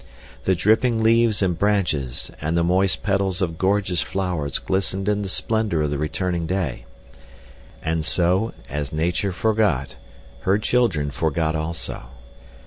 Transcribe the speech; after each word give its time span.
The 0.45 0.55
dripping 0.55 1.03
leaves 1.03 1.43
and 1.43 1.55
branches, 1.55 2.31
and 2.41 2.57
the 2.57 2.63
moist 2.63 3.03
petals 3.03 3.39
of 3.39 3.59
gorgeous 3.59 4.01
flowers 4.01 4.57
glistened 4.57 5.07
in 5.07 5.21
the 5.21 5.29
splendor 5.29 5.83
of 5.83 5.91
the 5.91 5.99
returning 5.99 6.47
day. 6.47 6.85
And, 7.83 8.03
so—as 8.03 8.91
Nature 8.91 9.31
forgot, 9.31 9.97
her 10.39 10.57
children 10.57 11.11
forgot 11.11 11.55
also. 11.55 12.05